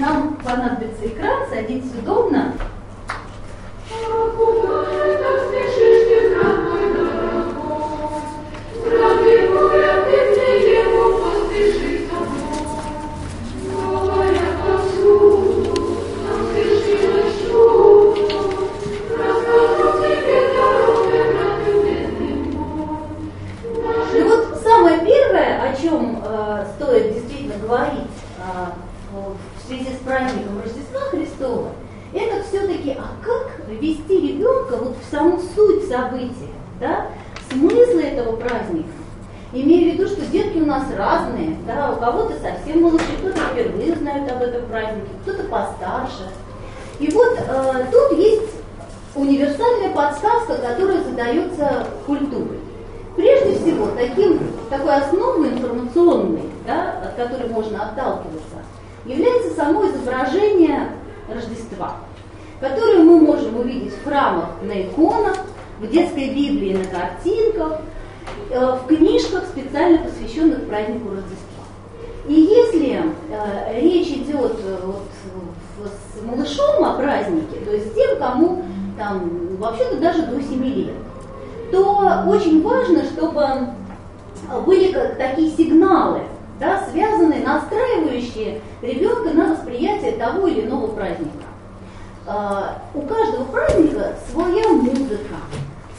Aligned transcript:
Нам 0.00 0.34
понадобится 0.42 1.06
экран, 1.06 1.46
садитесь 1.50 1.92
удобно. 1.92 2.49
В 29.12 29.66
связи 29.66 29.94
с 29.94 30.04
праздником 30.04 30.60
Рождества 30.62 31.00
Христова, 31.10 31.68
это 32.12 32.42
все-таки, 32.44 32.96
а 32.98 33.12
как 33.24 33.66
ввести 33.68 34.32
ребенка 34.32 34.76
вот 34.76 34.96
в 34.96 35.10
саму 35.10 35.38
суть 35.54 35.88
события, 35.88 36.50
да, 36.80 37.06
смысл 37.50 37.98
этого 37.98 38.36
праздника. 38.36 38.88
Имея 39.52 39.92
в 39.92 39.94
виду, 39.94 40.08
что 40.08 40.20
детки 40.26 40.58
у 40.58 40.66
нас 40.66 40.84
разные, 40.96 41.56
да, 41.66 41.92
у 41.92 42.00
кого-то 42.00 42.34
совсем 42.40 42.82
малыши, 42.82 43.04
кто-то 43.18 43.40
впервые 43.52 43.96
знает 43.96 44.30
об 44.30 44.42
этом 44.42 44.66
празднике, 44.66 45.08
кто-то 45.22 45.42
постарше. 45.44 46.30
И 47.00 47.10
вот 47.10 47.36
э, 47.36 47.86
тут 47.90 48.18
есть 48.18 48.52
универсальная 49.14 49.90
подсказка, 49.92 50.54
которая 50.56 51.02
задается 51.02 51.86
культурой. 52.06 52.60
Прежде 53.16 53.58
всего, 53.58 53.88
таким, 53.96 54.40
такой 54.68 54.94
основой 54.94 55.48
информационной, 55.48 56.42
да, 56.64 57.02
от 57.04 57.14
которой 57.14 57.48
можно 57.48 57.88
отталкиваться, 57.88 58.58
является 59.04 59.54
само 59.54 59.86
изображение 59.86 60.88
Рождества, 61.32 61.96
которое 62.60 63.02
мы 63.02 63.20
можем 63.20 63.58
увидеть 63.58 63.94
в 63.94 64.04
храмах 64.04 64.48
на 64.62 64.82
иконах, 64.82 65.36
в 65.80 65.86
детской 65.88 66.28
Библии 66.28 66.76
на 66.76 66.84
картинках, 66.84 67.80
э, 68.50 68.76
в 68.76 68.86
книжках, 68.86 69.44
специально 69.46 69.98
посвященных 69.98 70.66
празднику 70.66 71.10
Рождества. 71.10 71.64
И 72.28 72.34
если 72.34 72.98
э, 72.98 73.80
речь 73.80 74.08
идет 74.08 74.58
э, 74.62 74.76
вот, 74.84 75.02
с 75.86 76.22
малышом 76.22 76.84
о 76.84 76.94
празднике, 76.94 77.56
то 77.64 77.72
есть 77.72 77.92
с 77.92 77.94
тем, 77.94 78.18
кому 78.18 78.64
там 78.98 79.56
вообще-то 79.56 79.96
даже 79.96 80.26
до 80.26 80.42
7 80.42 80.62
лет, 80.64 80.94
то 81.72 82.24
очень 82.26 82.62
важно, 82.62 83.04
чтобы 83.04 83.46
были 84.66 84.92
такие 85.16 85.50
сигналы, 85.56 86.22
да, 86.58 86.84
связанные, 86.90 87.42
настраивающие 87.42 87.89
ребенка 88.82 89.30
на 89.30 89.54
восприятие 89.54 90.12
того 90.12 90.46
или 90.46 90.66
иного 90.66 90.88
праздника. 90.88 91.46
А, 92.26 92.82
у 92.94 93.02
каждого 93.02 93.44
праздника 93.44 94.16
своя 94.30 94.68
музыка, 94.68 95.36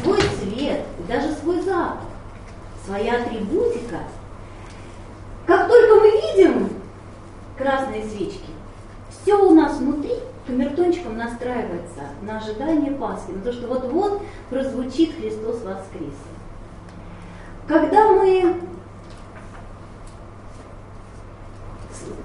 свой 0.00 0.18
цвет, 0.20 0.80
даже 1.08 1.32
свой 1.32 1.60
запах, 1.60 1.98
своя 2.84 3.22
атрибутика. 3.22 3.98
Как 5.46 5.68
только 5.68 5.94
мы 5.96 6.10
видим 6.10 6.68
красные 7.58 8.04
свечки, 8.04 8.50
все 9.10 9.34
у 9.34 9.54
нас 9.54 9.78
внутри 9.78 10.14
камертончиком 10.46 11.16
настраивается 11.16 12.02
на 12.22 12.38
ожидание 12.38 12.92
Пасхи, 12.92 13.30
на 13.30 13.40
то, 13.42 13.52
что 13.52 13.66
вот-вот 13.66 14.22
прозвучит 14.50 15.16
Христос 15.16 15.62
воскресе. 15.62 16.12
Когда 17.66 18.08
мы 18.08 18.60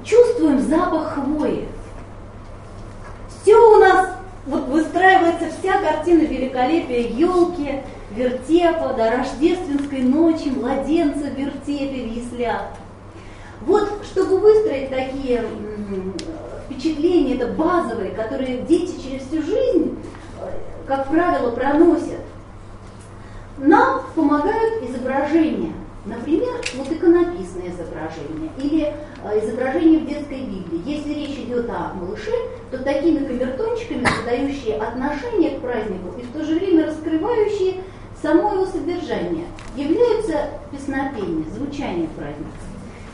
чувствуем 0.04 0.60
запах 0.60 1.14
хвои, 1.14 1.68
все 3.42 3.56
у 3.56 3.80
нас 3.80 4.10
вот 4.46 4.68
выстраивается 4.68 5.48
вся 5.60 5.80
картина 5.80 6.22
великолепия 6.22 7.08
елки, 7.08 7.82
вертепа, 8.12 8.94
до 8.94 9.12
рождественской 9.12 10.02
ночи, 10.02 10.50
младенца 10.50 11.28
в 11.30 11.38
вертепе, 11.38 12.04
в 12.04 12.14
яслях. 12.14 12.64
Вот, 13.62 13.90
чтобы 14.06 14.40
выстроить 14.40 14.90
такие 14.90 15.44
впечатления, 16.66 17.36
это 17.36 17.48
базовые, 17.48 18.12
которые 18.12 18.62
дети 18.62 19.02
через 19.02 19.24
всю 19.24 19.42
жизнь, 19.42 19.98
как 20.88 21.08
правило, 21.10 21.52
проносят, 21.52 22.22
нам 23.58 24.04
помогают 24.16 24.84
изображения. 24.90 25.74
Например, 26.06 26.62
вот 26.76 26.92
иконописное 26.92 27.70
изображение 27.70 28.50
или 28.58 28.94
э, 29.24 29.46
изображение 29.46 30.00
в 30.00 30.08
детской 30.08 30.42
Библии. 30.42 30.82
Если 30.86 31.14
речь 31.14 31.38
идет 31.40 31.70
о 31.70 31.94
малыше, 31.94 32.32
то 32.72 32.78
такими 32.78 33.26
камертончиками, 33.26 34.08
задающие 34.20 34.78
отношение 34.78 35.58
к 35.58 35.62
празднику 35.62 36.18
и 36.18 36.22
в 36.22 36.32
то 36.32 36.46
же 36.46 36.56
время 36.56 36.86
раскрывающие 36.86 37.82
само 38.22 38.54
его 38.54 38.66
содержание, 38.66 39.46
являются 39.76 40.52
песнопения, 40.72 41.44
звучание 41.54 42.08
праздника. 42.18 42.50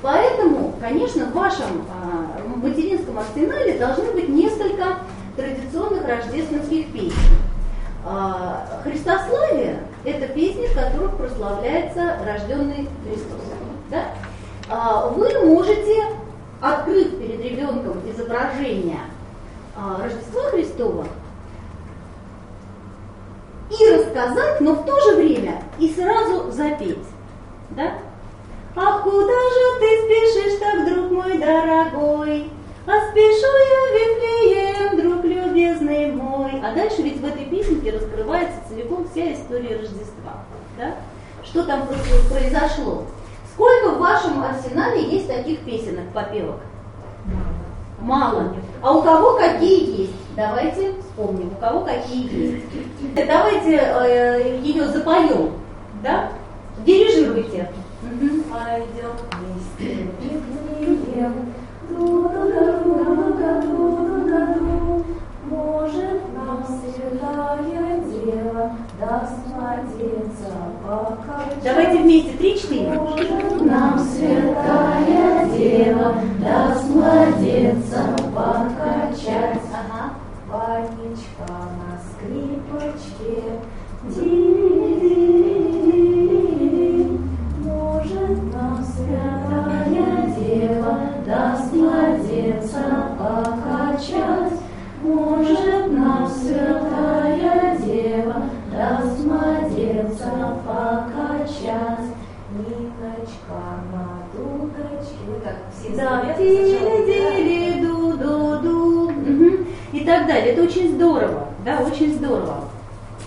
Поэтому, 0.03 0.75
конечно, 0.79 1.25
в 1.25 1.33
вашем 1.33 1.85
а, 1.89 2.47
материнском 2.55 3.17
арсенале 3.17 3.79
должны 3.79 4.11
быть 4.11 4.29
несколько 4.29 4.99
традиционных 5.35 6.07
рождественских 6.07 6.93
песен. 6.93 7.15
А, 8.05 8.81
Христославие– 8.83 9.79
это 10.05 10.27
песни, 10.27 10.67
в 10.67 10.73
которых 10.73 11.17
прославляется 11.17 12.17
рожденный 12.25 12.87
Христос. 13.03 13.41
Да? 13.89 14.05
А, 14.69 15.07
вы 15.07 15.45
можете, 15.45 16.03
открыв 16.61 17.17
перед 17.19 17.43
ребенком 17.43 18.01
изображение 18.09 18.99
а, 19.75 20.01
Рождества 20.03 20.43
Христова, 20.51 21.07
и 23.69 23.89
рассказать, 23.89 24.61
но 24.61 24.73
в 24.73 24.85
то 24.85 24.99
же 25.01 25.15
время 25.15 25.63
и 25.79 25.91
сразу 25.91 26.51
запеть. 26.51 26.99
Да? 27.71 27.93
Ах, 28.75 29.03
куда 29.03 29.17
же 29.17 29.79
ты 29.79 30.03
спешишь 30.03 30.59
так, 30.59 30.85
друг 30.87 31.11
мой 31.11 31.37
дорогой? 31.37 32.51
А 32.85 33.09
спешу 33.09 33.47
я 33.47 33.79
в 33.81 33.93
Вифлеем. 33.93 34.44
А 36.65 36.73
дальше 36.73 37.03
ведь 37.03 37.21
в 37.21 37.25
этой 37.25 37.45
песенке 37.45 37.91
раскрывается 37.91 38.57
целиком 38.67 39.07
вся 39.11 39.33
история 39.33 39.75
Рождества. 39.75 40.45
Да? 40.79 40.95
Что 41.43 41.63
там 41.63 41.87
произошло? 42.27 43.03
Сколько 43.53 43.91
в 43.91 43.99
вашем 43.99 44.41
арсенале 44.41 45.03
есть 45.03 45.27
таких 45.27 45.59
песенок, 45.59 46.11
попевок? 46.11 46.61
Мало. 47.99 48.55
А 48.81 48.97
у 48.97 49.03
кого 49.03 49.37
какие 49.37 50.01
есть? 50.01 50.15
Давайте 50.35 50.93
вспомним, 51.01 51.51
у 51.55 51.61
кого 51.61 51.81
какие 51.81 52.55
есть. 52.55 52.65
Давайте 53.13 53.75
э, 53.75 54.59
ее 54.63 54.87
запоем. 54.87 55.51
Да? 56.01 56.31
Дирижируйте. 56.83 57.69
Пойдем 58.49 59.11
вместе 59.77 60.07
святая 66.95 67.99
дева 67.99 68.71
даст 68.99 69.33
младенца 69.47 70.53
покачать. 70.83 71.63
Давайте 71.63 71.97
вместе, 71.99 72.31
три-четыре. 72.37 72.91
Нам 73.61 73.99
святая 73.99 75.45
дева 75.49 76.15
даст 76.39 76.89
младенца 76.89 78.15
покачать. 78.33 79.61
Ага. 79.73 80.13
Панечка 80.49 81.49
на 81.49 81.99
скрипочке, 82.07 83.43
тили-дили, 106.37 107.85
ду-ду-ду. 107.85 109.11
Мгм. 109.11 109.67
И 109.93 109.99
так 110.05 110.27
далее. 110.27 110.53
Это 110.53 110.63
очень 110.63 110.95
здорово. 110.95 111.47
Да, 111.63 111.79
очень 111.79 112.15
здорово. 112.15 112.65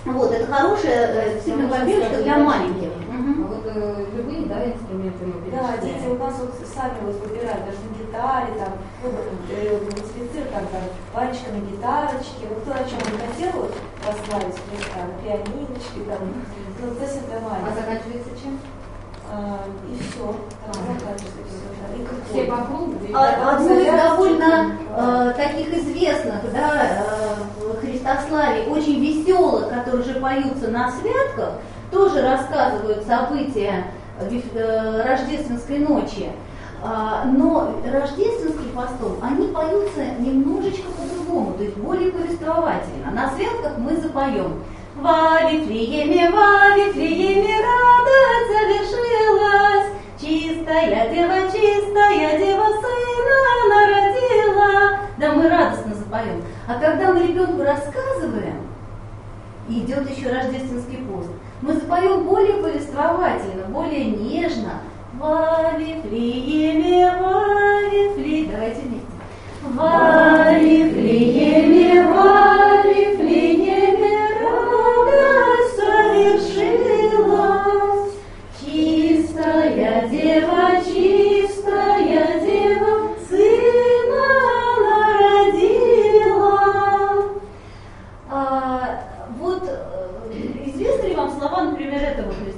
Вот, 0.04 0.32
это 0.32 0.46
хорошая 0.50 1.08
э, 1.12 1.34
действительно 1.34 1.68
попевочка 1.68 2.22
для 2.22 2.38
маленьких. 2.38 2.88
А 3.10 3.46
вот 3.46 3.66
э, 3.66 4.04
любые, 4.16 4.46
да, 4.46 4.64
инструменты 4.64 5.26
мы 5.26 5.50
Да, 5.50 5.76
дети 5.82 6.06
у 6.08 6.16
нас 6.16 6.34
вот 6.38 6.54
сами 6.64 6.94
вот 7.02 7.16
выбирают, 7.20 7.66
даже 7.66 7.78
на 7.82 7.92
гитаре, 7.98 8.52
там, 8.58 8.72
ну, 9.02 9.10
э, 9.50 9.78
мультифицир, 9.82 10.44
там, 10.52 10.64
там, 10.72 10.82
Ванечка 11.12 11.50
на 11.52 11.60
гитарочке, 11.60 12.46
вот 12.48 12.64
то, 12.64 12.72
о 12.72 12.84
чем 12.88 12.98
он 13.04 13.18
хотел 13.20 13.52
вот, 13.60 13.74
прославить 14.00 14.56
Христа, 14.70 15.00
на 15.04 15.14
пианиночке, 15.20 16.00
там, 16.08 16.20
ну, 16.80 16.86
совсем 16.98 17.24
для 17.26 17.38
А 17.38 17.40
маленьких. 17.44 17.74
заканчивается 17.74 18.30
чем? 18.40 18.52
А, 19.30 19.60
и 19.90 19.98
все, 20.00 20.34
все, 22.30 22.50
А- 23.14 23.58
из 23.60 23.86
довольно 23.86 24.72
э, 24.96 25.32
известных, 25.78 26.52
да, 26.52 27.04
э, 27.04 27.80
Христославий, 27.80 28.66
очень 28.70 29.00
веселых, 29.00 29.68
которые 29.68 30.02
уже 30.02 30.14
поются 30.14 30.68
на 30.68 30.90
святках, 30.92 31.54
тоже 31.90 32.22
рассказывают 32.22 33.06
события 33.06 33.84
э, 34.20 35.02
рождественской 35.06 35.78
ночи. 35.78 36.30
А, 36.80 37.24
но 37.24 37.72
рождественские 37.92 38.70
постом, 38.72 39.16
они 39.20 39.48
поются 39.48 40.04
немножечко 40.20 40.86
по-другому, 40.92 41.54
то 41.54 41.64
есть 41.64 41.76
более 41.76 42.12
повествовательно. 42.12 43.10
На 43.12 43.30
святках 43.30 43.78
мы 43.78 43.96
запоем 43.96 44.62
«Во 44.96 45.40
Вифлееме, 45.50 46.30
во 46.30 46.76
ребенку 57.38 57.62
рассказываем, 57.62 58.66
идет 59.68 60.10
еще 60.10 60.30
рождественский 60.30 60.98
пост, 60.98 61.28
мы 61.62 61.74
запоем 61.74 62.24
более 62.24 62.62
повествовательно, 62.62 63.64
более 63.68 64.04
нежно, 64.06 64.80
во 65.14 65.72
Вифлееме. 65.78 67.08
Давайте 68.52 68.80
вместе. 68.82 69.06
Во 69.74 70.52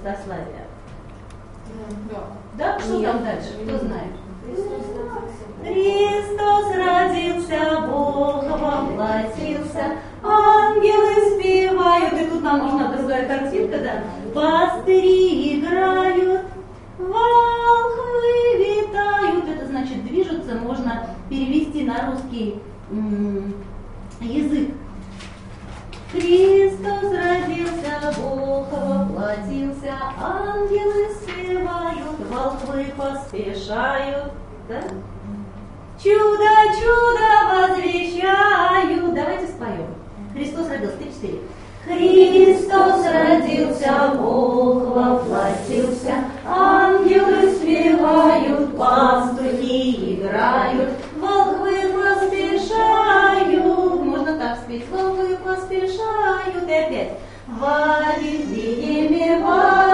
этого 0.01 0.15
Христославия? 0.15 0.67
Да. 2.11 2.19
Да? 2.59 2.79
Что 2.79 2.99
Нет. 2.99 3.13
там 3.13 3.25
дальше? 3.25 3.51
Кто 3.65 3.79
знает? 3.79 4.13
Христос 5.63 6.75
родился, 6.75 7.87
Бог 7.87 8.43
воплотился, 8.45 9.99
ангелы 10.23 11.39
спевают, 11.39 12.15
и 12.15 12.25
тут 12.25 12.43
нам 12.43 12.59
нужна 12.59 12.93
другая 12.93 13.29
картинка, 13.29 13.79
да? 13.79 14.03
Пастыри 14.35 15.61
играют, 15.61 16.47
волхвы 16.99 18.57
витают, 18.59 19.49
это 19.49 19.67
значит 19.67 20.05
движутся, 20.05 20.55
можно 20.55 21.07
перевести 21.29 21.85
на 21.85 22.11
русский 22.11 22.61
язык. 24.21 24.71
Христос 26.13 26.70
поспешают. 33.21 34.33
Да? 34.69 34.81
Чудо, 36.03 36.49
чудо 36.79 37.29
возвещаю. 37.53 39.13
Давайте 39.13 39.49
споем. 39.49 39.95
Христос 40.33 40.69
родился. 40.69 40.97
Три, 40.97 41.13
четыре. 41.13 41.41
Христос 41.87 43.07
родился, 43.07 44.13
Бог 44.17 44.95
воплотился, 44.95 46.13
ангелы 46.47 47.53
спевают, 47.53 48.77
пастухи 48.77 50.15
играют, 50.15 50.91
волхвы 51.17 51.89
поспешают. 51.89 53.65
Можно 54.05 54.39
так 54.39 54.59
спеть. 54.59 54.85
Волхвы 54.91 55.37
поспешают. 55.39 56.69
И 56.69 56.73
опять. 56.73 57.13
Во 57.49 58.15
Вифлееме, 58.21 59.45
во 59.45 59.90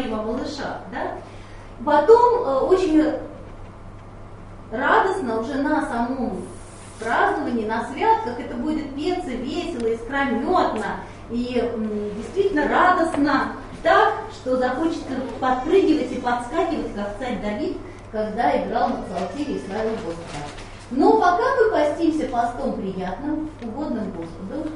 говорим 0.00 0.14
о 0.14 0.22
малышах, 0.22 0.78
да? 0.92 1.18
Потом 1.84 2.42
э, 2.42 2.58
очень 2.60 3.12
радостно 4.70 5.40
уже 5.40 5.54
на 5.54 5.86
самом 5.86 6.42
праздновании, 6.98 7.66
на 7.66 7.86
святках 7.86 8.38
это 8.38 8.54
будет 8.56 8.94
петься 8.94 9.30
весело, 9.30 9.86
искрометно 9.86 11.00
и 11.30 11.62
действительно 12.16 12.68
радостно 12.68 13.52
так, 13.82 14.12
что 14.32 14.56
захочется 14.56 15.14
подпрыгивать 15.40 16.12
и 16.12 16.20
подскакивать, 16.20 16.94
как 16.94 17.18
царь 17.18 17.40
Давид, 17.40 17.78
когда 18.12 18.62
играл 18.62 18.90
на 18.90 19.02
псалтире 19.02 19.54
и 19.54 19.66
славил 19.66 19.92
Господа. 19.92 20.44
Но 20.90 21.12
пока 21.14 21.44
мы 21.56 21.70
постимся 21.70 22.26
постом 22.26 22.74
приятным, 22.74 23.48
угодным 23.62 24.10
Господу, 24.10 24.68